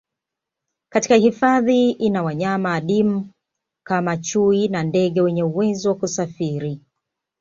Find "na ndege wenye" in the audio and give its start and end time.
4.67-5.43